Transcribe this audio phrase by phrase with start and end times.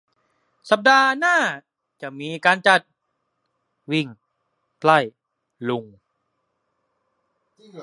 [0.69, 1.37] สัปดาห์หน้า
[2.01, 2.81] จะมีการจัด
[3.91, 4.07] วิ่ง
[4.81, 4.99] ไล่
[5.67, 5.85] ลุง